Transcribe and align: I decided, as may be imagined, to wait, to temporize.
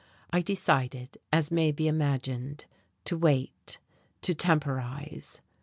I 0.31 0.41
decided, 0.41 1.19
as 1.31 1.51
may 1.51 1.71
be 1.71 1.87
imagined, 1.87 2.65
to 3.05 3.15
wait, 3.15 3.77
to 4.23 4.33
temporize. 4.33 5.39